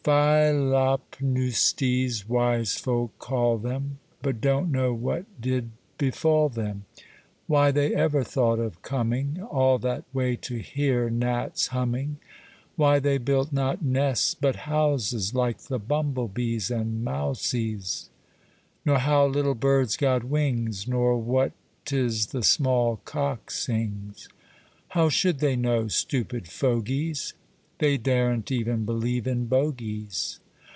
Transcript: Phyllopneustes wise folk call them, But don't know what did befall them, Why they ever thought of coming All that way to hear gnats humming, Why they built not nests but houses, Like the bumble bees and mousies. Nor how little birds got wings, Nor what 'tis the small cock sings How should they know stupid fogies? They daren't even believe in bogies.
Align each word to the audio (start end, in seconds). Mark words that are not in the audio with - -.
Phyllopneustes 0.03 2.27
wise 2.27 2.75
folk 2.75 3.19
call 3.19 3.59
them, 3.59 3.99
But 4.23 4.41
don't 4.41 4.71
know 4.71 4.95
what 4.95 5.25
did 5.39 5.69
befall 5.99 6.49
them, 6.49 6.85
Why 7.45 7.69
they 7.69 7.93
ever 7.93 8.23
thought 8.23 8.57
of 8.57 8.81
coming 8.81 9.39
All 9.43 9.77
that 9.77 10.05
way 10.11 10.37
to 10.37 10.55
hear 10.57 11.11
gnats 11.11 11.67
humming, 11.67 12.17
Why 12.75 12.97
they 12.97 13.19
built 13.19 13.53
not 13.53 13.83
nests 13.83 14.33
but 14.33 14.55
houses, 14.55 15.35
Like 15.35 15.59
the 15.65 15.77
bumble 15.77 16.27
bees 16.27 16.71
and 16.71 17.03
mousies. 17.05 18.09
Nor 18.83 18.97
how 18.97 19.27
little 19.27 19.53
birds 19.53 19.97
got 19.97 20.23
wings, 20.23 20.87
Nor 20.87 21.19
what 21.19 21.51
'tis 21.85 22.25
the 22.25 22.41
small 22.41 22.95
cock 23.05 23.51
sings 23.51 24.27
How 24.89 25.09
should 25.09 25.37
they 25.41 25.55
know 25.55 25.87
stupid 25.89 26.47
fogies? 26.47 27.35
They 27.77 27.97
daren't 27.97 28.51
even 28.51 28.83
believe 28.85 29.25
in 29.25 29.47
bogies. 29.47 30.39